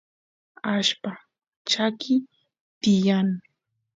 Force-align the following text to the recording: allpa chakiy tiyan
allpa 0.73 1.11
chakiy 1.69 2.21
tiyan 2.81 3.29